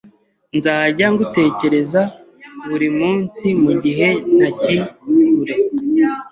Nzajya 0.57 1.05
ngutekereza 1.13 2.01
buri 2.69 2.87
munsi 2.99 3.45
mugihe 3.63 4.07
ntari 4.35 4.77
kure. 4.91 5.55